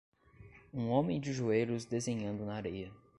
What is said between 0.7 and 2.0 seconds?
um homem de joelhos